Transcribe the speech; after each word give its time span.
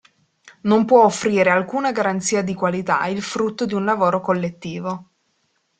Non 0.61 0.85
può 0.85 1.03
offrire 1.03 1.51
alcuna 1.51 1.91
garanzia 1.91 2.41
di 2.41 2.55
qualità 2.55 3.05
il 3.05 3.21
frutto 3.21 3.67
di 3.67 3.75
un 3.75 3.85
lavoro 3.85 4.19
collettivo. 4.19 5.11